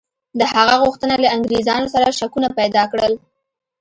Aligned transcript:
د 0.39 0.41
هغه 0.53 0.75
غوښتنه 0.83 1.15
له 1.23 1.27
انګرېزانو 1.35 1.91
سره 1.93 2.15
شکونه 2.19 2.49
پیدا 2.59 2.83
کړل. 2.91 3.13